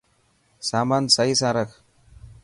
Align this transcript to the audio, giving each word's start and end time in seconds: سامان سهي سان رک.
سامان 0.69 1.03
سهي 1.15 1.33
سان 1.39 1.51
رک. 1.57 1.69